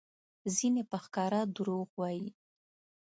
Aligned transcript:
ځینې 0.55 0.83
په 0.91 0.97
ښکاره 1.03 1.41
دروغ 1.55 1.87
وایي؛ 1.99 2.27